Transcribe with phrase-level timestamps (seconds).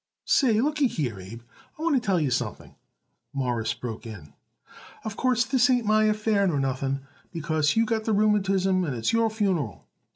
[0.25, 1.43] "Say, looky here, Abe:
[1.77, 2.73] I want to tell you something,"
[3.33, 4.33] Morris broke in.
[5.05, 9.13] "Of course, this ain't my affair nor nothing, because you got the rheumatism and it's
[9.13, 9.85] your funeral.